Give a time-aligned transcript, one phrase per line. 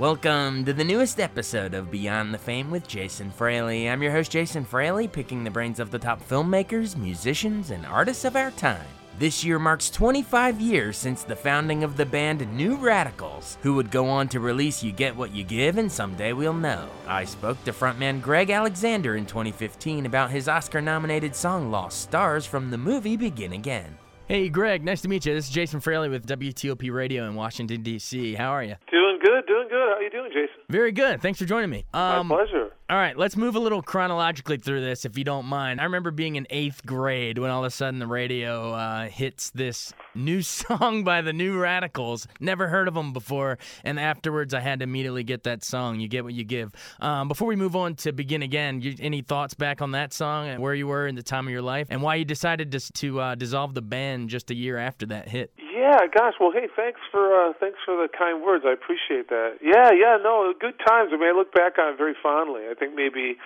[0.00, 3.86] Welcome to the newest episode of Beyond the Fame with Jason Fraley.
[3.90, 8.24] I'm your host, Jason Fraley, picking the brains of the top filmmakers, musicians, and artists
[8.24, 8.86] of our time.
[9.18, 13.90] This year marks 25 years since the founding of the band New Radicals, who would
[13.90, 16.88] go on to release You Get What You Give and Someday We'll Know.
[17.06, 22.46] I spoke to frontman Greg Alexander in 2015 about his Oscar nominated song Lost Stars
[22.46, 23.98] from the movie Begin Again.
[24.30, 25.34] Hey, Greg, nice to meet you.
[25.34, 28.34] This is Jason Fraley with WTOP Radio in Washington, D.C.
[28.34, 28.76] How are you?
[28.88, 29.09] Doing
[29.40, 29.88] good, doing good.
[29.88, 30.62] How are you doing, Jason?
[30.68, 31.20] Very good.
[31.20, 31.84] Thanks for joining me.
[31.94, 32.70] Um, My pleasure.
[32.90, 35.80] All right, let's move a little chronologically through this, if you don't mind.
[35.80, 39.50] I remember being in eighth grade when all of a sudden the radio uh, hits
[39.50, 42.26] this new song by the New Radicals.
[42.40, 46.00] Never heard of them before, and afterwards I had to immediately get that song.
[46.00, 46.72] You get what you give.
[46.98, 50.48] Um, before we move on to begin again, you, any thoughts back on that song
[50.48, 52.92] and where you were in the time of your life, and why you decided to,
[52.94, 55.52] to uh, dissolve the band just a year after that hit?
[55.80, 56.34] Yeah, gosh.
[56.38, 58.64] Well, hey, thanks for uh, thanks for the kind words.
[58.66, 59.58] I appreciate that.
[59.62, 60.18] Yeah, yeah.
[60.22, 61.10] No, good times.
[61.14, 62.62] I mean, I look back on it very fondly.
[62.70, 63.36] I think maybe,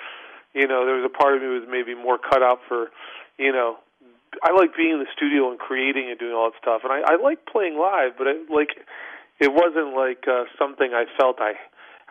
[0.54, 2.94] you know, there was a part of me was maybe more cut out for,
[3.36, 3.82] you know,
[4.42, 7.14] I like being in the studio and creating and doing all that stuff, and I,
[7.14, 8.78] I like playing live, but it, like,
[9.40, 11.54] it wasn't like uh, something I felt I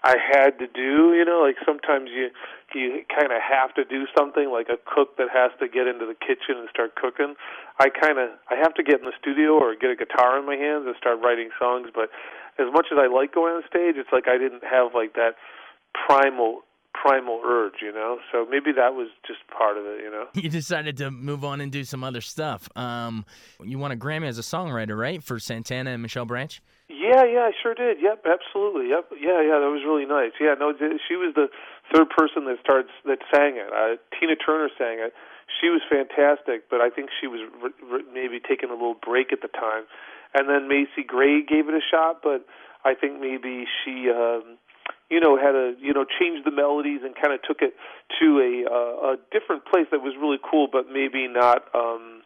[0.03, 1.15] I had to do.
[1.15, 2.29] You know, like sometimes you
[2.75, 6.05] you kind of have to do something, like a cook that has to get into
[6.05, 7.35] the kitchen and start cooking.
[7.79, 10.45] I kind of I have to get in the studio or get a guitar in
[10.45, 11.87] my hands and start writing songs.
[11.95, 12.11] But
[12.59, 15.39] as much as I like going on stage, it's like I didn't have like that
[15.95, 18.19] primal primal urge, you know.
[18.31, 20.27] So maybe that was just part of it, you know.
[20.43, 22.69] You decided to move on and do some other stuff.
[22.75, 23.25] Um,
[23.63, 26.61] you won a Grammy as a songwriter, right, for Santana and Michelle Branch?
[26.89, 27.97] Yeah, yeah, I sure did.
[28.01, 28.89] Yep, absolutely.
[28.89, 29.57] Yep, yeah, yeah.
[29.59, 30.31] That was really nice.
[30.39, 30.73] Yeah, no,
[31.07, 31.47] she was the
[31.93, 33.71] third person that starts that sang it.
[33.71, 35.13] Uh, Tina Turner sang it.
[35.61, 39.31] She was fantastic, but I think she was re- re- maybe taking a little break
[39.31, 39.83] at the time.
[40.33, 42.45] And then Macy Gray gave it a shot, but
[42.83, 44.09] I think maybe she.
[44.09, 44.57] Um,
[45.09, 47.73] you know, had a you know changed the melodies and kind of took it
[48.19, 52.23] to a uh, a different place that was really cool, but maybe not um,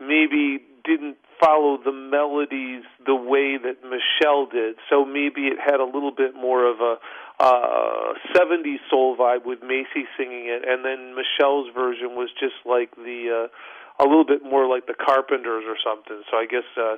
[0.00, 4.76] maybe didn't follow the melodies the way that Michelle did.
[4.90, 6.96] So maybe it had a little bit more of a
[7.40, 12.94] uh 70s soul vibe with Macy singing it and then Michelle's version was just like
[12.94, 16.22] the uh a little bit more like the Carpenters or something.
[16.30, 16.96] So I guess uh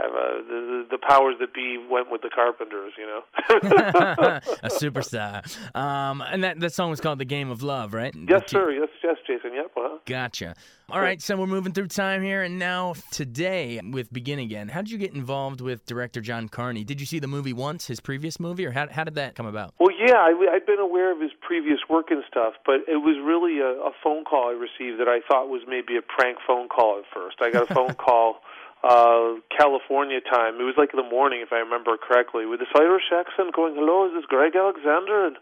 [0.00, 3.22] uh, the, the powers that be went with the Carpenters, you know.
[4.62, 5.44] a superstar.
[5.76, 8.14] Um, and that that song was called "The Game of Love," right?
[8.28, 8.70] Yes, sir.
[8.70, 9.54] Yes, yes, Jason.
[9.54, 9.72] Yep.
[9.76, 9.98] Uh-huh.
[10.06, 10.54] Gotcha.
[10.90, 14.68] All right, so we're moving through time here, and now today with Begin Again.
[14.68, 16.82] How did you get involved with director John Carney?
[16.82, 19.44] Did you see the movie once, his previous movie, or how how did that come
[19.44, 19.74] about?
[19.78, 23.18] Well, yeah, I, I'd been aware of his previous work and stuff, but it was
[23.22, 26.68] really a, a phone call I received that I thought was maybe a prank phone
[26.68, 27.36] call at first.
[27.42, 28.40] I got a phone call
[28.84, 30.60] uh California time.
[30.60, 33.74] It was like in the morning, if I remember correctly, with this Irish accent going,
[33.74, 35.36] "Hello, is this Greg Alexander?" And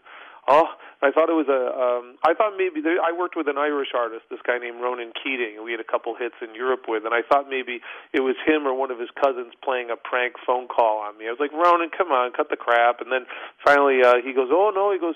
[0.47, 0.67] oh,
[1.01, 1.61] I thought it was a.
[1.77, 5.61] Um, I thought maybe I worked with an Irish artist, this guy named Ronan Keating,
[5.61, 7.05] we had a couple hits in Europe with.
[7.05, 10.41] And I thought maybe it was him or one of his cousins playing a prank
[10.41, 11.27] phone call on me.
[11.27, 13.01] I was like, Ronan, come on, cut the crap.
[13.01, 13.29] And then
[13.61, 15.15] finally, uh, he goes, Oh no, he goes.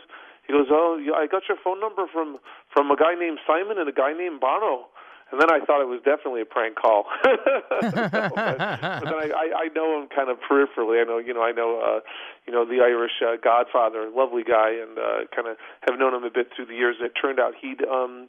[0.50, 2.40] He goes, oh, I got your phone number from
[2.74, 4.91] from a guy named Simon and a guy named Bono
[5.32, 7.06] and then I thought it was definitely a prank call.
[7.24, 7.32] so,
[7.82, 11.02] but, but then I, I, I know him kind of peripherally.
[11.02, 12.00] I know, you know, I know, uh,
[12.46, 15.58] you know, the Irish uh, Godfather, lovely guy, and uh, kind of
[15.88, 16.98] have known him a bit through the years.
[17.00, 18.28] It turned out he'd um,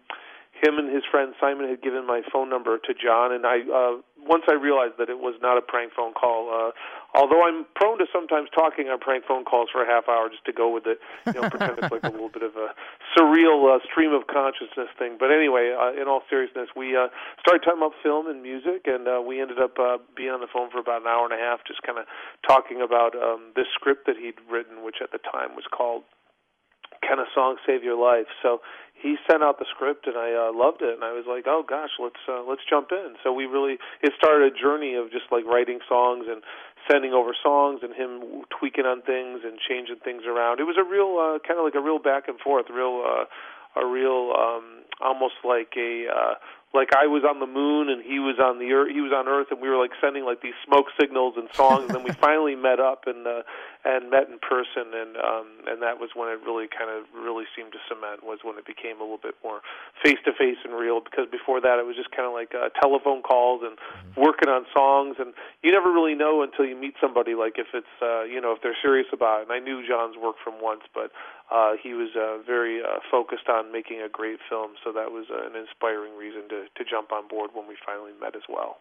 [0.63, 3.99] him and his friend Simon had given my phone number to John, and I uh,
[4.23, 6.55] once I realized that it was not a prank phone call.
[6.55, 6.71] Uh,
[7.19, 10.45] although I'm prone to sometimes talking on prank phone calls for a half hour just
[10.47, 12.71] to go with it, you know, pretend it's like a little bit of a
[13.19, 15.17] surreal uh, stream of consciousness thing.
[15.19, 17.09] But anyway, uh, in all seriousness, we uh,
[17.41, 20.51] started talking about film and music, and uh, we ended up uh, being on the
[20.53, 22.07] phone for about an hour and a half, just kind of
[22.47, 26.07] talking about um, this script that he'd written, which at the time was called
[27.03, 28.27] can a song save your life?
[28.43, 28.63] So
[28.95, 31.67] he sent out the script and I uh, loved it and I was like, oh
[31.67, 33.19] gosh, let's uh, let's jump in.
[33.23, 36.43] So we really it started a journey of just like writing songs and
[36.91, 40.61] sending over songs and him tweaking on things and changing things around.
[40.63, 43.27] It was a real uh, kind of like a real back and forth, real uh,
[43.75, 46.35] a real um, almost like a uh,
[46.75, 49.29] like I was on the moon and he was on the earth, he was on
[49.29, 52.13] Earth, and we were like sending like these smoke signals and songs, and then we
[52.25, 53.45] finally met up and uh,
[53.85, 57.45] and met in person, and um, and that was when it really kind of really
[57.53, 59.61] seemed to cement was when it became a little bit more
[60.01, 61.05] face to face and real.
[61.05, 64.25] Because before that, it was just kind of like uh, telephone calls and mm-hmm.
[64.25, 67.97] working on songs, and you never really know until you meet somebody, like if it's
[68.01, 69.51] uh, you know if they're serious about it.
[69.51, 71.13] And I knew John's work from once, but
[71.53, 75.27] uh, he was uh, very uh, focused on making a great film, so that was
[75.31, 78.79] uh, an inspiring reason to to jump on board when we finally met as well.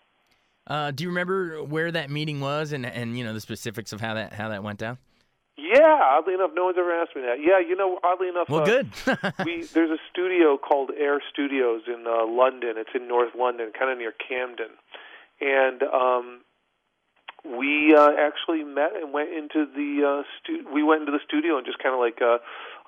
[0.68, 4.00] Uh, do you remember where that meeting was, and and you know the specifics of
[4.00, 4.98] how that how that went down?
[5.58, 7.38] Yeah, oddly enough, no one's ever asked me that.
[7.40, 8.90] Yeah, you know, oddly enough, well, uh, good.
[9.46, 12.76] we there's a studio called Air Studios in uh, London.
[12.78, 14.72] It's in North London, kind of near Camden,
[15.42, 16.42] and um,
[17.44, 21.58] we uh, actually met and went into the uh, stu- we went into the studio
[21.58, 22.38] and just kind of like uh,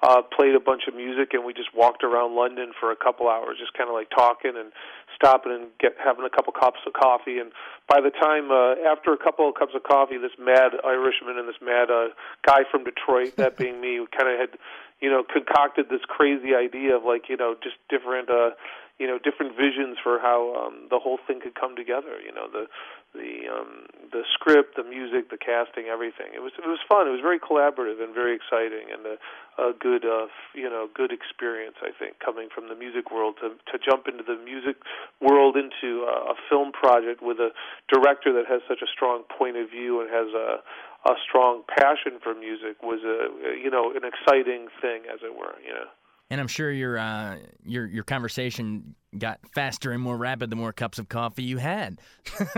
[0.04, 3.30] uh, played a bunch of music and we just walked around London for a couple
[3.30, 4.72] hours, just kind of like talking and
[5.16, 7.40] stopping and get having a couple cups of coffee.
[7.40, 7.52] And
[7.88, 11.48] by the time uh, after a couple of cups of coffee, this mad Irishman and
[11.48, 12.14] this mad uh,
[12.46, 14.60] guy from Detroit, that being me, kind of had
[15.02, 18.30] you know concocted this crazy idea of like you know just different.
[18.30, 18.52] uh
[19.00, 22.22] you know different visions for how um, the whole thing could come together.
[22.24, 22.68] You know the
[23.14, 26.34] the um, the script, the music, the casting, everything.
[26.34, 27.08] It was it was fun.
[27.08, 29.16] It was very collaborative and very exciting, and a,
[29.62, 31.78] a good uh, you know good experience.
[31.82, 34.78] I think coming from the music world to to jump into the music
[35.22, 37.50] world into a, a film project with a
[37.92, 40.62] director that has such a strong point of view and has a
[41.10, 45.58] a strong passion for music was a you know an exciting thing as it were.
[45.62, 45.90] You know
[46.30, 50.74] and I'm sure your uh, your your conversation got faster and more rapid the more
[50.74, 52.00] cups of coffee you had.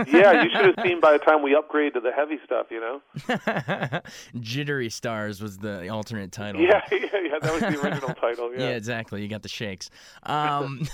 [0.06, 2.80] yeah, you should have seen by the time we upgraded to the heavy stuff, you
[2.80, 4.00] know.
[4.40, 6.60] Jittery Stars was the alternate title.
[6.60, 8.52] Yeah, yeah, yeah, that was the original title.
[8.52, 8.60] Yeah.
[8.68, 9.22] yeah, exactly.
[9.22, 9.90] You got the shakes.
[10.22, 10.88] Um,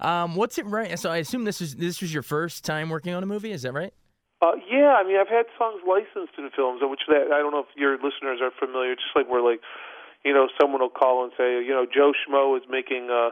[0.00, 0.98] um, what's it right?
[0.98, 3.52] So I assume this was this was your first time working on a movie.
[3.52, 3.92] Is that right?
[4.40, 7.60] Uh, yeah, I mean, I've had songs licensed in films, which that I don't know
[7.60, 8.94] if your listeners are familiar.
[8.94, 9.60] Just like we're like
[10.24, 13.30] you know, someone will call and say, you know, Joe Schmo is making a,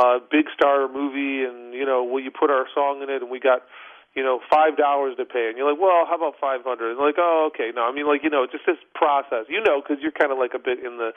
[0.00, 3.22] a big star movie, and you know, will you put our song in it?
[3.22, 3.62] And we got,
[4.14, 6.90] you know, five dollars to pay, and you're like, well, how about five hundred?
[6.90, 9.62] And like, oh, okay, no, I mean, like, you know, it's just this process, you
[9.62, 11.12] know, because you're kind of like a bit in the,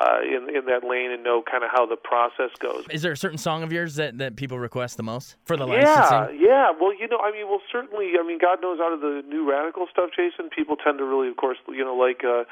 [0.00, 2.86] uh, in in that lane and know kind of how the process goes.
[2.90, 5.66] Is there a certain song of yours that that people request the most for the
[5.66, 6.40] yeah, licensing?
[6.40, 9.22] Yeah, well, you know, I mean, well, certainly, I mean, God knows out of the
[9.28, 12.22] new radical stuff, Jason, people tend to really, of course, you know, like.
[12.24, 12.44] uh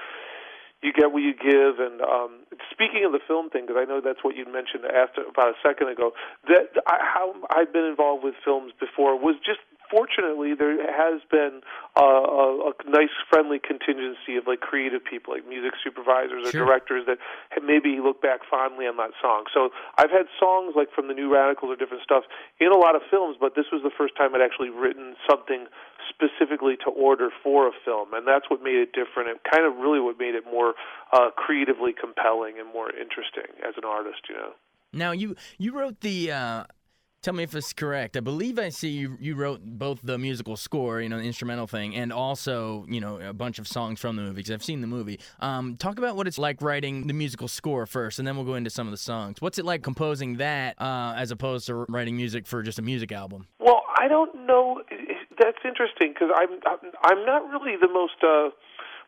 [0.83, 1.79] you get what you give.
[1.79, 5.19] And um, speaking of the film thing, because I know that's what you mentioned asked
[5.19, 6.13] about a second ago,
[6.49, 11.61] that I, how I've been involved with films before was just fortunately, there has been
[11.97, 16.65] uh, a, a nice, friendly contingency of like creative people, like music supervisors or sure.
[16.65, 17.19] directors that
[17.63, 19.45] maybe look back fondly on that song.
[19.53, 22.25] So I've had songs like from the New Radicals or different stuff
[22.61, 25.67] in a lot of films, but this was the first time I'd actually written something
[26.09, 29.29] specifically to order for a film, and that's what made it different.
[29.29, 30.75] and kind of really what made it more
[31.13, 34.53] uh, creatively compelling and more interesting as an artist, you know.
[34.93, 36.65] Now you you wrote the uh,
[37.27, 38.17] Tell me if it's correct.
[38.17, 41.67] I believe I see you, you wrote both the musical score, you know, the instrumental
[41.67, 44.81] thing, and also, you know, a bunch of songs from the movie because I've seen
[44.81, 45.19] the movie.
[45.41, 48.55] Um, talk about what it's like writing the musical score first, and then we'll go
[48.55, 49.41] into some of the songs.
[49.41, 53.11] What's it like composing that uh, as opposed to writing music for just a music
[53.11, 53.49] album?
[53.59, 54.83] Well, I don't know.
[55.37, 56.61] That's interesting because I'm
[57.03, 58.23] I'm not really the most.
[58.23, 58.51] Uh,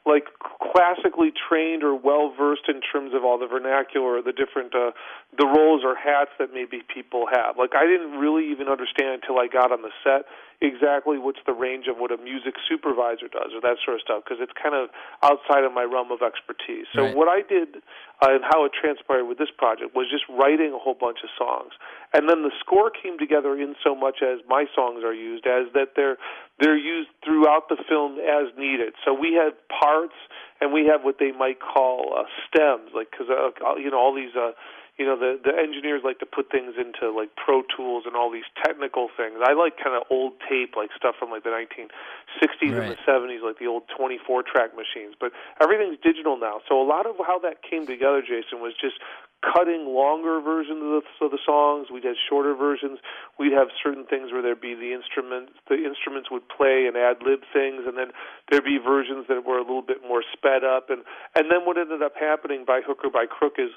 [0.07, 0.25] like
[0.73, 4.93] classically trained or well versed in terms of all the vernacular the different uh,
[5.37, 7.59] the roles or hats that maybe people have.
[7.59, 10.27] Like I didn't really even understand until I got on the set
[10.61, 14.27] exactly what's the range of what a music supervisor does or that sort of stuff
[14.27, 14.91] because it's kind of
[15.23, 16.91] outside of my realm of expertise.
[16.95, 17.15] So right.
[17.15, 17.79] what I did
[18.19, 21.31] uh, and how it transpired with this project was just writing a whole bunch of
[21.39, 21.79] songs,
[22.13, 25.71] and then the score came together in so much as my songs are used as
[25.79, 26.19] that they're
[26.59, 28.99] they're used throughout the film as needed.
[29.07, 30.19] So we have parts
[30.61, 34.15] and we have what they might call uh, stems, like because uh, you know all
[34.15, 34.35] these.
[34.35, 34.53] Uh,
[34.99, 38.31] you know the the engineers like to put things into like pro tools and all
[38.31, 39.39] these technical things.
[39.39, 42.83] I like kind of old tape like stuff from like the 1960s right.
[42.83, 45.31] and the 70s like the old 24 track machines but
[45.63, 46.59] everything's digital now.
[46.69, 48.99] So a lot of how that came together jason was just
[49.39, 51.95] cutting longer versions of the, of the songs.
[51.95, 52.99] We'd have shorter versions.
[53.39, 57.23] We'd have certain things where there'd be the instruments the instruments would play and ad
[57.23, 58.11] lib things and then
[58.51, 60.91] there'd be versions that were a little bit more sped up.
[60.91, 61.07] And
[61.39, 63.71] and then what ended up happening by hook or by crook is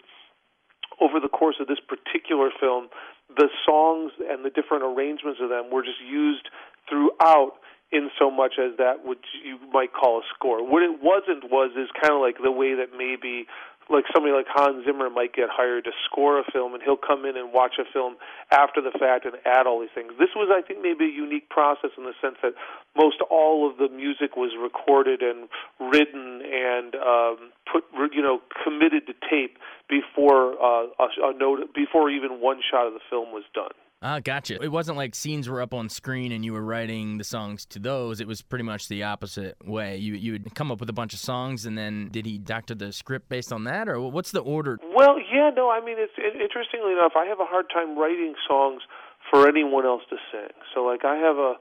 [1.01, 2.88] over the course of this particular film,
[3.36, 6.48] the songs and the different arrangements of them were just used
[6.88, 7.53] throughout
[7.91, 10.63] in so much as that which you might call a score.
[10.63, 13.48] What it wasn't was is kind of like the way that maybe
[13.90, 17.26] like somebody like Hans Zimmer might get hired to score a film, and he'll come
[17.26, 18.16] in and watch a film
[18.52, 20.14] after the fact and add all these things.
[20.20, 22.54] This was, I think, maybe a unique process in the sense that
[22.96, 27.38] most all of the music was recorded and written and um,
[27.72, 27.84] put,
[28.14, 29.58] you know, committed to tape
[29.90, 33.76] before uh, a, a note, before even one shot of the film was done.
[34.03, 34.58] Ah, gotcha.
[34.62, 37.77] It wasn't like scenes were up on screen and you were writing the songs to
[37.77, 38.20] those.
[38.20, 39.98] It was pretty much the opposite way.
[39.98, 42.74] You you would come up with a bunch of songs and then did he doctor
[42.74, 44.79] the script based on that, or what's the order?
[44.96, 45.70] Well, yeah, no.
[45.70, 48.81] I mean, it's it, interestingly enough, I have a hard time writing songs
[49.29, 50.50] for anyone else to sing.
[50.74, 51.53] So, like, I have a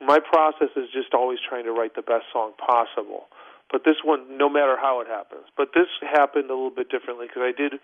[0.00, 3.28] my process is just always trying to write the best song possible.
[3.70, 5.44] But this one, no matter how it happens.
[5.56, 7.80] But this happened a little bit differently because I did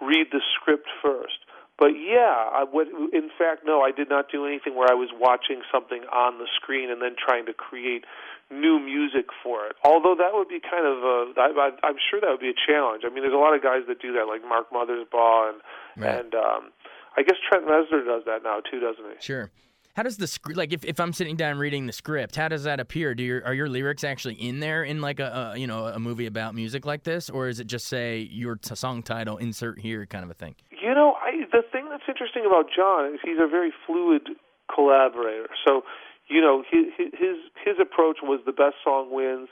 [0.00, 1.46] read the script first.
[1.78, 2.88] But yeah, I would.
[3.12, 6.46] In fact, no, I did not do anything where I was watching something on the
[6.56, 8.04] screen and then trying to create
[8.50, 9.76] new music for it.
[9.84, 12.60] Although that would be kind of a, I, I, I'm sure that would be a
[12.66, 13.02] challenge.
[13.04, 15.60] I mean, there's a lot of guys that do that, like Mark Mothersbaugh and
[15.96, 16.20] right.
[16.20, 16.72] and um,
[17.16, 19.16] I guess Trent Reznor does that now too, doesn't he?
[19.20, 19.50] Sure.
[19.96, 22.64] How does the script like if, if I'm sitting down reading the script, how does
[22.64, 23.14] that appear?
[23.14, 25.98] Do your are your lyrics actually in there in like a, a you know a
[25.98, 29.80] movie about music like this, or is it just say your t- song title insert
[29.80, 30.54] here kind of a thing?
[30.96, 34.32] Know, I, the thing that's interesting about John is he's a very fluid
[34.72, 35.52] collaborator.
[35.66, 35.82] So,
[36.26, 39.48] you know, his his his approach was the best song wins.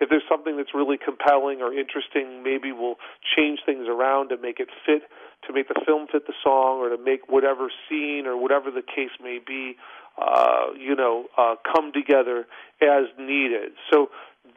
[0.00, 2.96] If there's something that's really compelling or interesting, maybe we'll
[3.36, 5.02] change things around to make it fit,
[5.46, 8.82] to make the film fit the song, or to make whatever scene or whatever the
[8.82, 9.76] case may be,
[10.16, 12.46] uh, you know, uh, come together
[12.80, 13.72] as needed.
[13.92, 14.08] So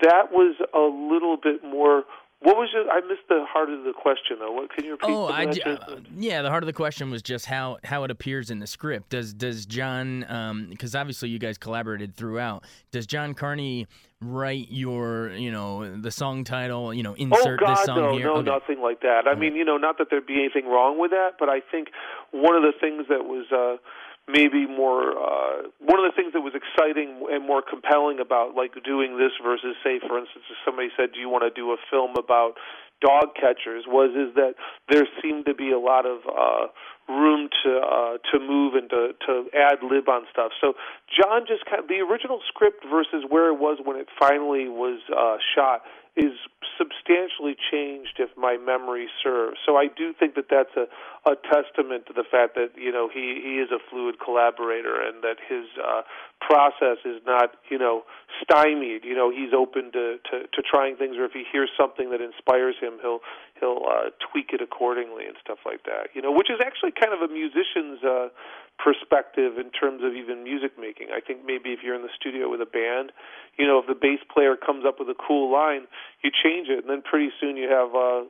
[0.01, 2.03] that was a little bit more
[2.41, 2.87] what was it?
[2.89, 4.53] I missed the heart of the question though.
[4.53, 5.09] What can you repeat?
[5.09, 6.41] Oh, I uh, yeah.
[6.41, 9.09] The heart of the question was just how how it appears in the script.
[9.09, 10.21] Does does John?
[10.69, 12.63] Because um, obviously you guys collaborated throughout.
[12.91, 13.87] Does John Carney
[14.21, 16.93] write your you know the song title?
[16.93, 18.05] You know, insert oh, God, this song here?
[18.05, 18.25] no, here.
[18.27, 18.49] No, okay.
[18.49, 19.27] nothing like that.
[19.27, 21.89] I mean, you know, not that there'd be anything wrong with that, but I think
[22.31, 23.47] one of the things that was.
[23.51, 23.81] Uh,
[24.29, 28.77] maybe more uh, one of the things that was exciting and more compelling about like
[28.85, 31.77] doing this versus say for instance if somebody said do you want to do a
[31.89, 32.53] film about
[33.01, 33.85] dog catchers?
[33.87, 34.53] was is that
[34.87, 36.67] there seemed to be a lot of uh
[37.09, 40.51] room to uh to move and to to ad lib on stuff.
[40.61, 40.73] So
[41.09, 45.01] john just kind of the original script versus where it was when it finally was
[45.09, 45.81] uh shot
[46.15, 46.33] is
[46.77, 49.57] substantially changed if my memory serves.
[49.65, 50.87] So I do think that that's a,
[51.29, 55.21] a testament to the fact that you know he he is a fluid collaborator and
[55.23, 56.01] that his uh,
[56.39, 58.03] process is not you know
[58.41, 59.03] stymied.
[59.03, 62.21] You know he's open to, to to trying things, or if he hears something that
[62.21, 63.19] inspires him, he'll
[63.59, 66.09] he'll uh, tweak it accordingly and stuff like that.
[66.13, 68.29] You know, which is actually kind of a musician's uh,
[68.77, 71.07] perspective in terms of even music making.
[71.11, 73.11] I think maybe if you're in the studio with a band,
[73.57, 75.87] you know, if the bass player comes up with a cool line,
[76.23, 77.95] you change it, and then pretty soon you have.
[77.95, 78.27] Uh,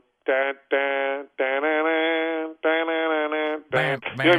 [4.22, 4.38] You know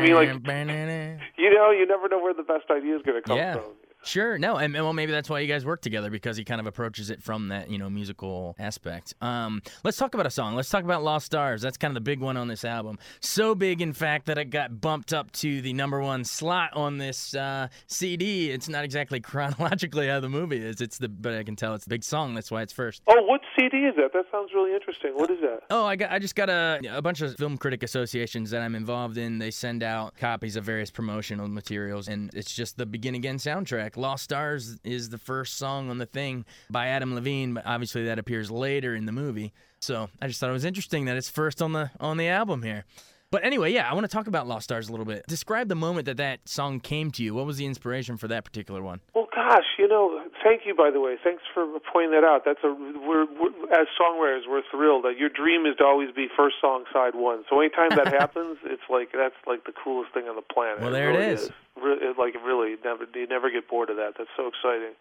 [1.37, 3.55] you know, you never know where the best idea is going to come yeah.
[3.55, 3.75] from.
[4.03, 4.39] Sure.
[4.39, 6.67] No, and, and, well, maybe that's why you guys work together because he kind of
[6.67, 9.15] approaches it from that you know musical aspect.
[9.21, 10.55] Um, let's talk about a song.
[10.55, 11.63] Let's talk about Lost Stars.
[11.63, 12.99] That's kind of the big one on this album.
[13.21, 16.99] So big, in fact, that it got bumped up to the number one slot on
[16.99, 18.51] this uh, CD.
[18.51, 20.81] It's not exactly chronologically how the movie is.
[20.81, 22.35] It's the, but I can tell it's the big song.
[22.35, 23.03] That's why it's first.
[23.07, 24.13] Oh, what CD is that?
[24.13, 25.13] That sounds really interesting.
[25.15, 25.61] What is that?
[25.71, 26.11] Oh, I got.
[26.11, 29.39] I just got a a bunch of film critic associations that I'm involved in.
[29.39, 33.90] They send out copies of various promotional materials, and it's just the Begin Again soundtrack
[33.91, 34.01] track.
[34.01, 38.19] Lost Stars is the first song on the thing by Adam Levine, but obviously that
[38.19, 39.53] appears later in the movie.
[39.81, 42.63] So I just thought it was interesting that it's first on the on the album
[42.63, 42.85] here.
[43.31, 45.25] But anyway, yeah, I want to talk about Lost Stars a little bit.
[45.29, 47.33] Describe the moment that that song came to you.
[47.33, 48.99] What was the inspiration for that particular one?
[49.15, 51.17] Well, gosh, you know, thank you by the way.
[51.23, 52.43] Thanks for pointing that out.
[52.45, 55.05] That's a we're, we're as songwriters, we're thrilled.
[55.05, 57.45] that Your dream is to always be first song side one.
[57.49, 60.81] So anytime that happens, it's like that's like the coolest thing on the planet.
[60.83, 61.43] Well, there it, really is.
[61.43, 61.51] is.
[61.83, 64.15] Re- like really, never you never get bored of that.
[64.19, 64.95] That's so exciting.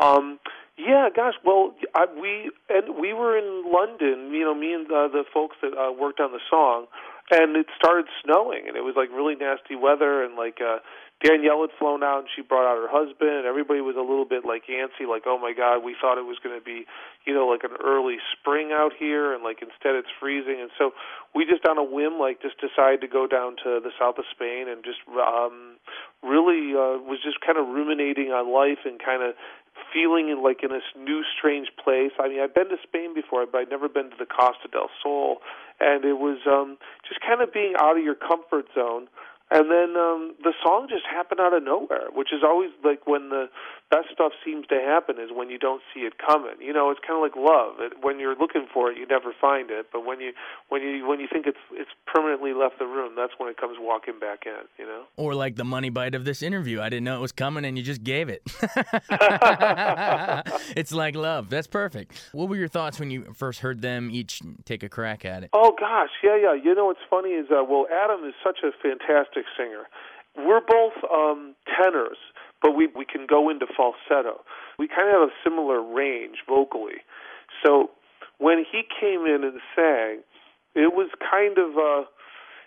[0.00, 0.38] Um,
[0.76, 1.34] yeah, gosh.
[1.44, 4.32] Well, I, we and we were in London.
[4.32, 6.86] You know, me and uh, the folks that uh, worked on the song
[7.30, 10.78] and it started snowing and it was like really nasty weather and like uh
[11.22, 14.24] Danielle had flown out and she brought out her husband and everybody was a little
[14.24, 16.86] bit like antsy like oh my god we thought it was to be
[17.26, 20.94] you know like an early spring out here and like instead it's freezing and so
[21.34, 24.24] we just on a whim like just decided to go down to the south of
[24.30, 25.74] Spain and just um
[26.22, 29.34] really uh was just kind of ruminating on life and kind of
[29.92, 32.12] feeling in like in this new strange place.
[32.18, 34.90] I mean, I've been to Spain before, but I'd never been to the Costa del
[35.02, 35.38] Sol,
[35.80, 39.06] and it was um, just kind of being out of your comfort zone
[39.50, 43.30] and then um, the song just happened out of nowhere, which is always like when
[43.30, 43.48] the
[43.90, 46.60] best stuff seems to happen is when you don't see it coming.
[46.60, 47.80] You know, it's kind of like love.
[47.80, 50.32] It, when you're looking for it, you never find it, but when you
[50.68, 53.78] when you when you think it's it's permanently left the room, that's when it comes
[53.80, 54.68] walking back in.
[54.78, 55.04] You know.
[55.16, 57.78] Or like the money bite of this interview, I didn't know it was coming, and
[57.78, 58.42] you just gave it.
[60.76, 61.48] it's like love.
[61.48, 62.28] That's perfect.
[62.32, 65.50] What were your thoughts when you first heard them each take a crack at it?
[65.54, 66.52] Oh gosh, yeah, yeah.
[66.52, 69.86] You know what's funny is uh, well, Adam is such a fantastic fantastic singer.
[70.36, 72.18] We're both um, tenors,
[72.62, 74.40] but we we can go into falsetto.
[74.78, 77.02] We kind of have a similar range vocally.
[77.64, 77.90] So
[78.38, 80.20] when he came in and sang,
[80.74, 82.06] it was kind of uh,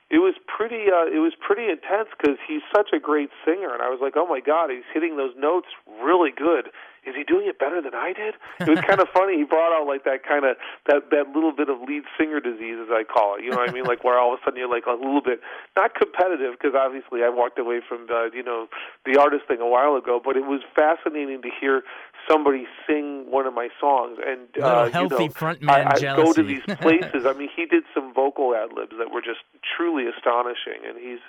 [0.09, 3.81] it was pretty uh, it was pretty intense because he's such a great singer, and
[3.81, 5.67] I was like, oh my god, he's hitting those notes
[6.03, 6.69] really good
[7.01, 8.35] is he doing it better than I did?
[8.61, 9.37] It was kind of funny.
[9.37, 12.77] He brought out like that kind of that that little bit of lead singer disease,
[12.77, 13.43] as I call it.
[13.43, 13.85] You know what I mean?
[13.85, 15.41] Like where all of a sudden you're like a little bit
[15.75, 18.67] not competitive because obviously I walked away from the you know
[19.05, 21.81] the artist thing a while ago, but it was fascinating to hear
[22.29, 26.23] somebody sing one of my songs and uh, healthy you know, frontman I, I jealousy.
[26.23, 27.25] go to these places.
[27.25, 29.41] I mean, he did some vocal ad libs that were just
[29.75, 31.21] truly astonishing, and he's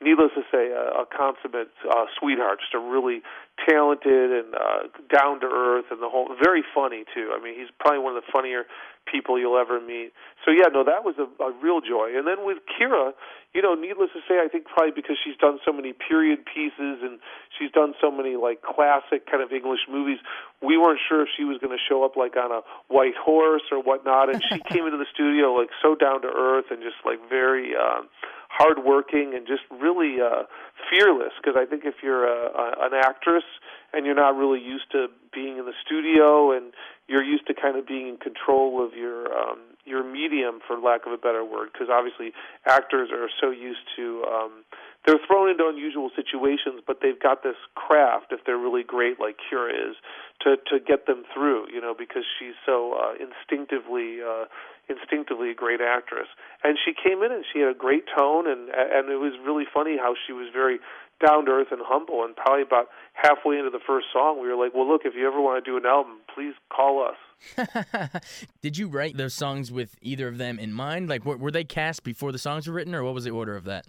[0.00, 3.22] needless to say, a, a consummate uh, sweetheart, just a really
[3.64, 7.32] talented and uh, down to earth, and the whole very funny too.
[7.32, 8.64] I mean, he's probably one of the funnier
[9.10, 10.12] people you'll ever meet.
[10.44, 12.12] So yeah, no, that was a, a real joy.
[12.16, 13.12] And then with Keira,
[13.54, 17.00] you know, needless to say, I think probably because she's done so many period pieces
[17.00, 17.18] and
[17.56, 20.18] she's done so many like classic kind of English movies,
[20.60, 23.62] we weren't sure if she was going to show up like on a white horse
[23.70, 24.28] or whatnot.
[24.34, 27.74] And she came into the studio like so down to earth and just like very.
[27.74, 28.08] Um,
[28.56, 30.44] hardworking and just really uh,
[30.88, 31.32] fearless.
[31.36, 33.44] Because I think if you're a, a, an actress
[33.92, 36.72] and you're not really used to being in the studio and
[37.08, 41.06] you're used to kind of being in control of your um, your medium, for lack
[41.06, 42.32] of a better word, because obviously
[42.66, 44.65] actors are so used to um,
[45.06, 49.36] they're thrown into unusual situations, but they've got this craft if they're really great, like
[49.38, 49.96] Keira is,
[50.42, 51.66] to to get them through.
[51.72, 54.18] You know, because she's so uh, instinctively.
[54.20, 54.44] Uh,
[54.88, 56.28] instinctively a great actress.
[56.62, 59.64] And she came in and she had a great tone, and and it was really
[59.72, 60.78] funny how she was very
[61.24, 62.24] down to earth and humble.
[62.24, 65.26] And probably about halfway into the first song, we were like, "Well, look, if you
[65.26, 68.22] ever want to do an album, please call us."
[68.62, 71.08] Did you write those songs with either of them in mind?
[71.08, 73.56] Like, were, were they cast before the songs were written, or what was the order
[73.56, 73.86] of that?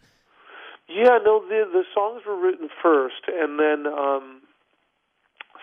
[0.88, 4.42] Yeah, no, the the songs were written first, and then um,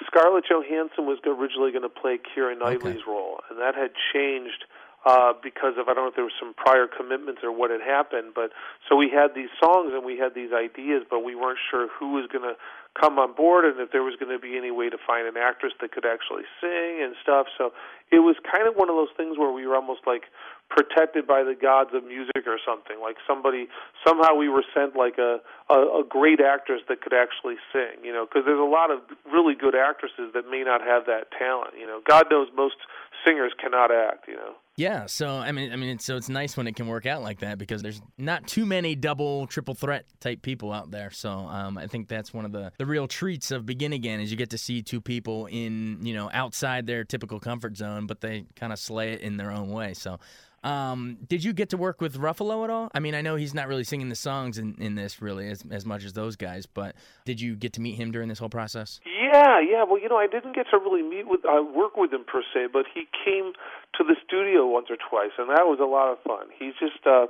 [0.06, 3.08] Scarlett Johansson was originally going to play Keira Knightley's okay.
[3.10, 4.64] role, and that had changed
[5.06, 7.80] uh, because of I don't know if there was some prior commitments or what had
[7.80, 8.50] happened, but
[8.88, 12.12] so we had these songs and we had these ideas, but we weren't sure who
[12.12, 12.56] was going to
[12.98, 15.36] come on board and if there was going to be any way to find an
[15.36, 17.46] actress that could actually sing and stuff.
[17.58, 17.72] So
[18.10, 20.30] it was kind of one of those things where we were almost like
[20.70, 23.00] protected by the gods of music or something.
[23.00, 23.68] Like somebody
[24.06, 25.38] somehow we were sent like a
[25.70, 28.02] a, a great actress that could actually sing.
[28.02, 29.00] You know, because there's a lot of
[29.30, 31.74] really good actresses that may not have that talent.
[31.78, 32.76] You know, God knows most
[33.24, 34.26] singers cannot act.
[34.28, 34.54] You know.
[34.76, 37.40] Yeah, so I mean, I mean, so it's nice when it can work out like
[37.40, 41.12] that because there's not too many double, triple threat type people out there.
[41.12, 44.32] So um, I think that's one of the the real treats of Begin Again is
[44.32, 48.20] you get to see two people in you know outside their typical comfort zone, but
[48.20, 49.94] they kind of slay it in their own way.
[49.94, 50.18] So
[50.64, 52.90] um, did you get to work with Ruffalo at all?
[52.94, 55.62] I mean, I know he's not really singing the songs in, in this really as,
[55.70, 56.96] as much as those guys, but
[57.26, 58.98] did you get to meet him during this whole process?
[59.04, 59.84] Yeah, yeah.
[59.84, 62.42] Well, you know, I didn't get to really meet with, uh, work with him per
[62.54, 63.52] se, but he came
[63.98, 66.48] to the studio once or twice, and that was a lot of fun.
[66.58, 67.26] He's just uh,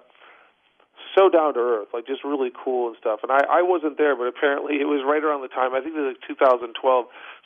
[1.18, 3.20] so down to earth, like just really cool and stuff.
[3.22, 5.74] And I, I wasn't there, but apparently it was right around the time.
[5.74, 6.74] I think it was like 2012.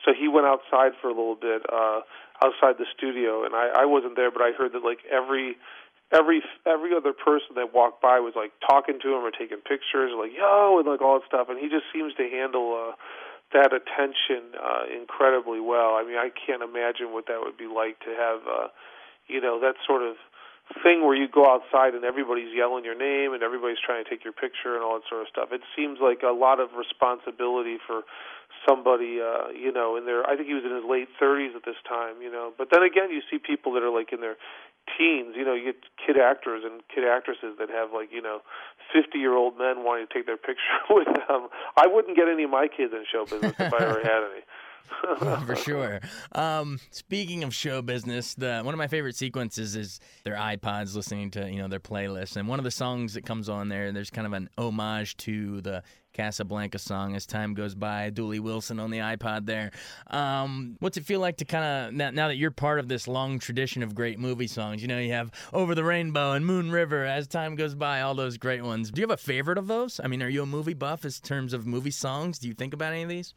[0.05, 1.65] So he went outside for a little bit.
[1.69, 2.01] Uh,
[2.43, 5.57] outside the studio, and I, I wasn't there, but I heard that like every
[6.13, 10.13] every every other person that walked by was like talking to him or taking pictures,
[10.17, 12.93] like yo, and like all that stuff, and he just seems to handle uh,
[13.53, 15.97] that attention uh, incredibly well.
[15.97, 18.69] I mean, I can't imagine what that would be like to have, uh,
[19.27, 20.17] you know, that sort of
[20.83, 24.25] thing where you go outside and everybody's yelling your name and everybody's trying to take
[24.25, 25.49] your picture and all that sort of stuff.
[25.53, 28.03] It seems like a lot of responsibility for
[28.67, 31.65] somebody uh you know in their I think he was in his late 30s at
[31.65, 32.53] this time, you know.
[32.57, 34.37] But then again, you see people that are like in their
[34.97, 38.41] teens, you know, you get kid actors and kid actresses that have like, you know,
[38.95, 41.49] 50-year-old men wanting to take their picture with them.
[41.77, 44.43] I wouldn't get any of my kids in show business if I ever had any.
[45.19, 46.01] For sure.
[46.33, 51.31] Um, speaking of show business, the one of my favorite sequences is their iPods listening
[51.33, 54.11] to you know their playlists, and one of the songs that comes on there, there's
[54.11, 55.83] kind of an homage to the
[56.19, 58.11] Casablanca song as time goes by.
[58.11, 59.71] Dooley Wilson on the iPod there.
[60.09, 63.07] Um, what's it feel like to kind of now, now, that you're part of this
[63.07, 64.83] long tradition of great movie songs?
[64.83, 67.05] You know, you have Over the Rainbow and Moon River.
[67.05, 68.91] As time goes by, all those great ones.
[68.91, 70.01] Do you have a favorite of those?
[70.03, 72.39] I mean, are you a movie buff in terms of movie songs?
[72.41, 73.35] Do you think about any of these?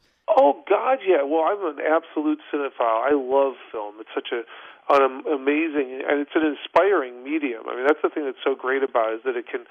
[0.82, 1.22] God, yeah.
[1.22, 3.06] Well, I'm an absolute cinephile.
[3.06, 3.94] I love film.
[4.02, 4.42] It's such a
[4.90, 7.70] an amazing and it's an inspiring medium.
[7.70, 9.62] I mean, that's the thing that's so great about it is that it can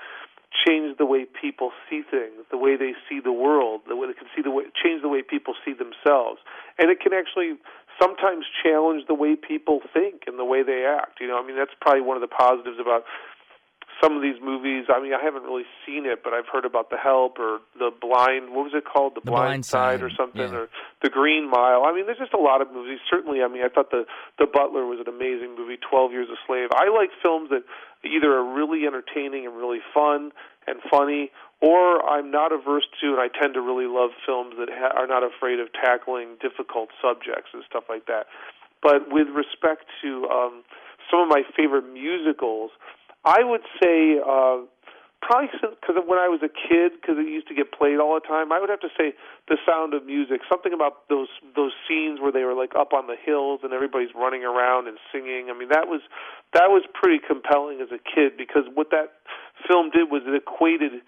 [0.65, 4.15] change the way people see things, the way they see the world, the way they
[4.15, 6.39] can see the way change the way people see themselves,
[6.79, 7.59] and it can actually
[7.99, 11.19] sometimes challenge the way people think and the way they act.
[11.19, 13.03] You know, I mean that's probably one of the positives about
[14.01, 14.85] some of these movies.
[14.89, 17.91] I mean, I haven't really seen it, but I've heard about The Help or The
[17.91, 18.51] Blind.
[18.51, 19.15] What was it called?
[19.15, 20.65] The, the Blind, Blind Side, or something, yeah.
[20.65, 20.69] or
[21.01, 21.83] The Green Mile.
[21.85, 22.99] I mean, there's just a lot of movies.
[23.09, 24.05] Certainly, I mean, I thought the
[24.39, 25.77] The Butler was an amazing movie.
[25.77, 26.69] Twelve Years a Slave.
[26.73, 27.63] I like films that
[28.03, 30.31] either are really entertaining and really fun
[30.67, 34.69] and funny, or I'm not averse to, and I tend to really love films that
[34.69, 38.25] ha- are not afraid of tackling difficult subjects and stuff like that.
[38.81, 40.63] But with respect to um,
[41.09, 42.71] some of my favorite musicals,
[43.23, 44.65] I would say uh,
[45.21, 48.25] probably because when I was a kid, because it used to get played all the
[48.25, 48.51] time.
[48.51, 49.13] I would have to say
[49.47, 50.41] The Sound of Music.
[50.49, 54.13] Something about those those scenes where they were like up on the hills and everybody's
[54.17, 55.53] running around and singing.
[55.53, 56.01] I mean, that was
[56.53, 59.21] that was pretty compelling as a kid because what that
[59.69, 61.05] film did was it equated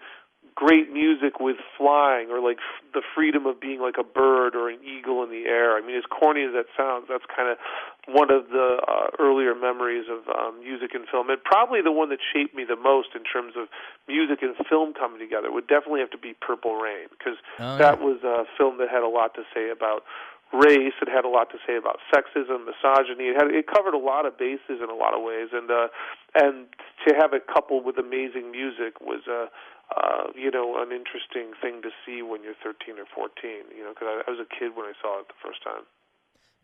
[0.54, 4.68] great music with flying or like f- the freedom of being like a bird or
[4.70, 5.76] an eagle in the air.
[5.76, 7.58] I mean, as corny as that sounds, that's kind of
[8.06, 12.08] one of the uh, earlier memories of um, music and film, and probably the one
[12.10, 13.66] that shaped me the most in terms of
[14.06, 17.98] music and film coming together would definitely have to be Purple Rain because Oh, that
[17.98, 18.04] yeah.
[18.04, 20.04] was a film that had a lot to say about
[20.52, 20.94] race.
[21.02, 23.30] It had a lot to say about sexism, misogyny.
[23.32, 25.88] It had it covered a lot of bases in a lot of ways, and uh,
[26.34, 26.66] and
[27.08, 29.46] to have it coupled with amazing music was uh,
[29.90, 33.74] uh, you know an interesting thing to see when you're 13 or 14.
[33.76, 35.84] You know, because I, I was a kid when I saw it the first time.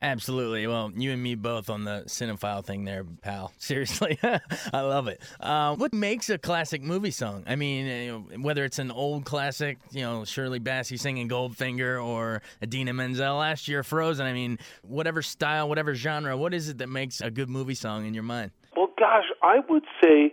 [0.02, 0.66] Absolutely.
[0.66, 3.52] Well, you and me both on the cinephile thing there, pal.
[3.58, 4.18] Seriously,
[4.72, 5.20] I love it.
[5.38, 7.44] Uh, what makes a classic movie song?
[7.46, 12.02] I mean, you know, whether it's an old classic, you know, Shirley Bassey singing Goldfinger
[12.02, 14.26] or Idina Menzel last year, Frozen.
[14.26, 18.06] I mean, whatever style, whatever genre, what is it that makes a good movie song
[18.06, 18.52] in your mind?
[18.74, 20.32] Well, gosh, I would say.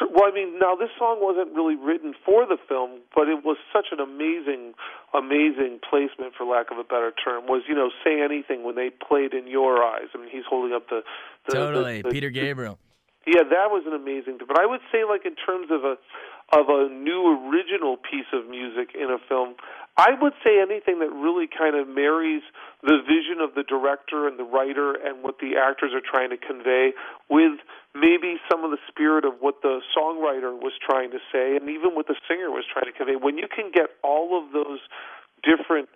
[0.00, 3.56] Well, I mean, now this song wasn't really written for the film, but it was
[3.72, 4.74] such an amazing,
[5.14, 7.46] amazing placement, for lack of a better term.
[7.46, 10.08] Was you know, say anything when they played in your eyes.
[10.14, 11.02] I mean, he's holding up the,
[11.48, 12.78] the totally, the, the, Peter Gabriel.
[13.26, 14.38] Yeah, that was an amazing.
[14.46, 15.96] But I would say, like in terms of a
[16.52, 19.56] of a new original piece of music in a film,
[19.96, 22.42] I would say anything that really kind of marries
[22.82, 26.36] the vision of the director and the writer and what the actors are trying to
[26.36, 26.92] convey
[27.30, 27.58] with
[27.94, 31.94] maybe some of the spirit of what the songwriter was trying to say and even
[31.94, 33.16] what the singer was trying to convey.
[33.16, 34.80] When you can get all of those
[35.42, 35.88] different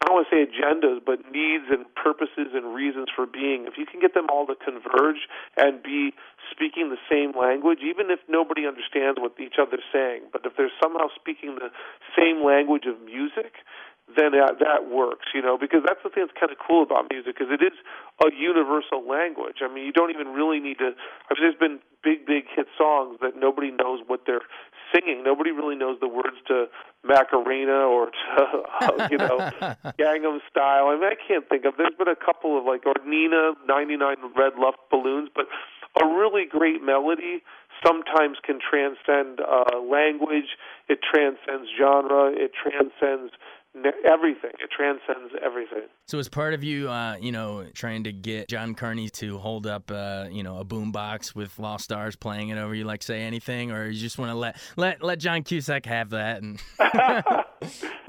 [0.00, 3.68] I don't want to say agendas, but needs and purposes and reasons for being.
[3.68, 6.16] If you can get them all to converge and be
[6.50, 10.72] speaking the same language, even if nobody understands what each other's saying, but if they're
[10.82, 11.70] somehow speaking the
[12.16, 13.60] same language of music,
[14.16, 17.06] then that, that works, you know, because that's the thing that's kind of cool about
[17.10, 17.76] music, because it is
[18.24, 19.62] a universal language.
[19.62, 20.96] I mean, you don't even really need to.
[20.96, 24.42] I mean, there's been big, big hit songs that nobody knows what they're
[24.92, 25.22] singing.
[25.24, 26.66] Nobody really knows the words to
[27.04, 28.42] Macarena or to,
[28.80, 29.38] uh, you know,
[29.98, 30.88] Gangnam Style.
[30.88, 31.74] I mean, I can't think of.
[31.76, 35.46] There's been a couple of like, or Nena, 99 Red Luft Balloons, but
[36.02, 37.42] a really great melody
[37.84, 40.56] sometimes can transcend uh, language.
[40.88, 42.30] It transcends genre.
[42.32, 43.32] It transcends
[44.04, 44.50] everything.
[44.58, 45.88] It transcends everything.
[46.06, 49.66] So, as part of you, uh, you know, trying to get John Carney to hold
[49.66, 53.22] up, uh, you know, a boombox with Lost Stars playing it over you, like say
[53.22, 56.42] anything, or you just want to let let let John Cusack have that?
[56.42, 57.42] And uh,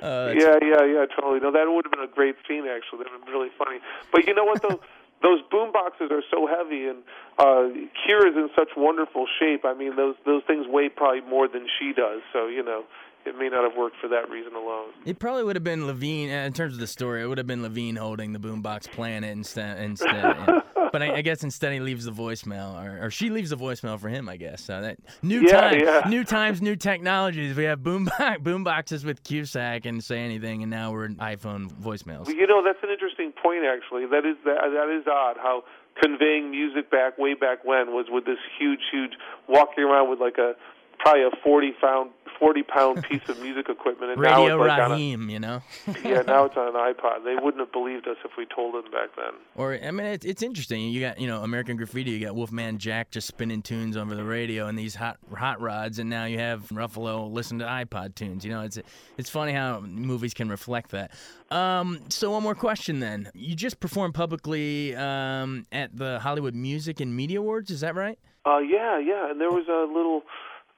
[0.01, 1.39] yeah, yeah, yeah, totally.
[1.39, 2.65] No, that would have been a great scene.
[2.67, 3.79] Actually, that would have been really funny.
[4.11, 4.79] But you know what though?
[5.21, 7.03] those boom boxes are so heavy, and
[7.37, 7.69] uh,
[8.01, 9.65] Keira's in such wonderful shape.
[9.65, 12.21] I mean, those those things weigh probably more than she does.
[12.33, 12.83] So you know,
[13.25, 14.89] it may not have worked for that reason alone.
[15.05, 17.47] It probably would have been Levine, uh, in terms of the story, it would have
[17.47, 19.79] been Levine holding the boombox playing it instead.
[19.79, 20.35] instead.
[20.91, 23.97] But I, I, guess instead he leaves the voicemail, or, or she leaves the voicemail
[23.97, 24.63] for him, I guess.
[24.65, 26.01] So that new yeah, time, yeah.
[26.09, 27.55] new times, new technologies.
[27.55, 28.09] We have boom
[28.41, 32.27] boom boxes with Cusack and say anything, and now we're in iPhone voicemails.
[32.27, 33.63] You know, that's an interesting point.
[33.63, 35.63] Actually, that is that, that is odd how
[36.01, 39.13] conveying music back way back when was with this huge, huge
[39.47, 40.55] walking around with like a
[40.99, 44.89] probably a 40 pound forty pound piece of music equipment, and Radio now it's like
[44.89, 45.61] Raheem, on a, you know.
[46.03, 47.23] yeah, now it's on an iPod.
[47.23, 49.33] They wouldn't have believed us if we told them back then.
[49.55, 50.89] Or I mean, it's, it's interesting.
[50.89, 52.11] You got you know American Graffiti.
[52.11, 55.99] You got Wolfman Jack just spinning tunes over the radio and these hot hot rods,
[55.99, 58.43] and now you have Ruffalo listen to iPod tunes.
[58.43, 58.79] You know, it's
[59.17, 61.11] it's funny how movies can reflect that.
[61.51, 63.29] Um, so one more question then.
[63.35, 67.69] You just performed publicly um, at the Hollywood Music and Media Awards.
[67.69, 68.17] Is that right?
[68.43, 70.23] Uh, yeah, yeah, and there was a little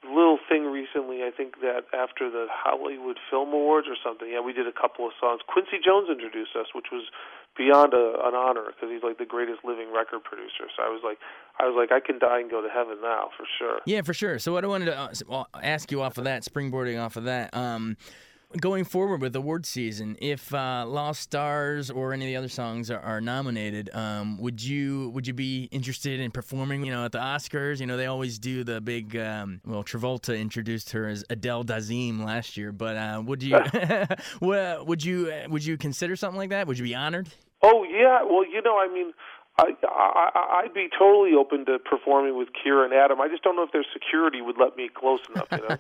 [0.05, 1.23] little thing recently.
[1.23, 5.05] I think that after the Hollywood Film Awards or something, yeah, we did a couple
[5.07, 5.41] of songs.
[5.47, 7.03] Quincy Jones introduced us, which was
[7.55, 10.67] beyond a, an honor because he's like the greatest living record producer.
[10.75, 11.17] So I was like,
[11.59, 13.79] I was like, I can die and go to heaven now for sure.
[13.85, 14.39] Yeah, for sure.
[14.39, 17.55] So what I wanted to uh, ask you off of that, springboarding off of that.
[17.55, 17.97] Um,
[18.59, 22.91] going forward with award season, if uh, Lost Stars or any of the other songs
[22.91, 26.83] are, are nominated, um, would you would you be interested in performing?
[26.83, 29.15] You know, at the Oscars, you know they always do the big.
[29.15, 33.59] Um, well, Travolta introduced her as Adele Dazeem last year, but uh, would you
[34.41, 36.67] would you would you consider something like that?
[36.67, 37.29] Would you be honored?
[37.61, 39.13] Oh yeah, well you know I mean
[39.57, 43.21] I, I I'd be totally open to performing with Keira and Adam.
[43.21, 45.47] I just don't know if their security would let me close enough.
[45.51, 45.77] You know?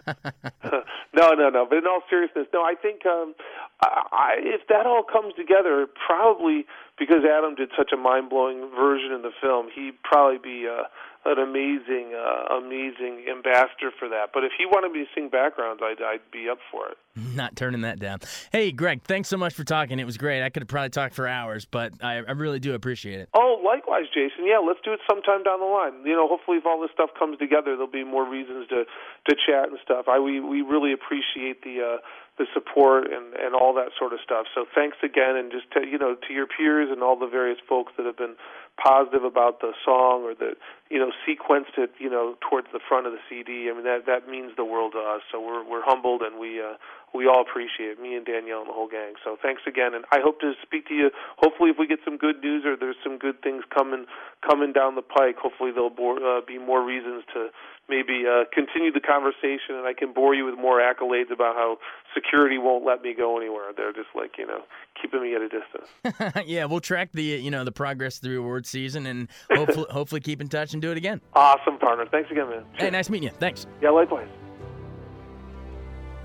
[1.13, 1.65] no, no, no.
[1.67, 2.61] But in all seriousness, no.
[2.61, 3.33] I think um,
[3.81, 6.65] I, I, if that all comes together, probably
[6.97, 10.67] because Adam did such a mind blowing version in the film, he'd probably be.
[10.67, 10.83] Uh,
[11.25, 14.31] an amazing, uh, amazing ambassador for that.
[14.33, 16.97] But if he wanted me to sing backgrounds, I'd, I'd be up for it.
[17.35, 18.19] Not turning that down.
[18.51, 19.99] Hey, Greg, thanks so much for talking.
[19.99, 20.43] It was great.
[20.43, 23.29] I could have probably talked for hours, but I, I really do appreciate it.
[23.33, 24.45] Oh, likewise, Jason.
[24.45, 26.05] Yeah, let's do it sometime down the line.
[26.05, 28.83] You know, hopefully, if all this stuff comes together, there'll be more reasons to
[29.29, 30.07] to chat and stuff.
[30.09, 31.95] I we we really appreciate the.
[31.95, 31.97] Uh,
[32.37, 34.47] the support and and all that sort of stuff.
[34.55, 37.59] So thanks again, and just to you know to your peers and all the various
[37.67, 38.35] folks that have been
[38.81, 40.55] positive about the song or that
[40.89, 43.69] you know sequenced it you know towards the front of the CD.
[43.69, 45.21] I mean that that means the world to us.
[45.31, 46.75] So we're we're humbled and we uh,
[47.13, 49.13] we all appreciate it, me and Danielle and the whole gang.
[49.23, 51.11] So thanks again, and I hope to speak to you.
[51.37, 54.05] Hopefully, if we get some good news or there's some good things coming
[54.41, 57.49] coming down the pike, hopefully there'll uh, be more reasons to
[57.87, 61.77] maybe uh, continue the conversation, and I can bore you with more accolades about how
[62.15, 63.71] security won't let me go anywhere.
[63.75, 64.61] They're just like you know
[64.99, 66.45] keeping me at a distance.
[66.47, 70.41] yeah, we'll track the you know the progress through award season, and hopefully hopefully keep
[70.41, 71.21] in touch and do it again.
[71.33, 72.05] Awesome, partner.
[72.09, 72.65] Thanks again, man.
[72.73, 73.35] Hey, nice meeting you.
[73.39, 73.67] Thanks.
[73.81, 74.27] Yeah, likewise.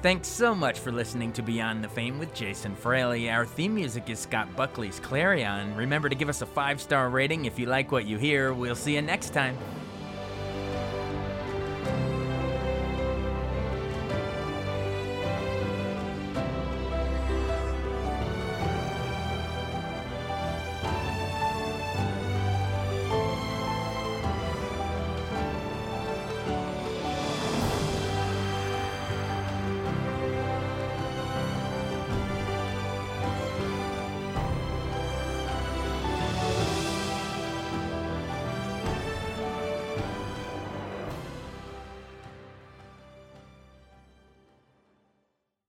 [0.00, 3.28] Thanks so much for listening to Beyond the Fame with Jason Fraley.
[3.28, 5.74] Our theme music is Scott Buckley's Clarion.
[5.74, 8.52] Remember to give us a five star rating if you like what you hear.
[8.52, 9.58] We'll see you next time.